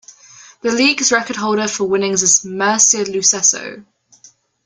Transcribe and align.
The 0.61 0.71
league's 0.71 1.11
record 1.11 1.35
holder 1.35 1.67
for 1.67 1.83
winnings 1.83 2.23
is 2.23 2.39
Mircea 2.41 3.05
Lucescu. 3.05 3.85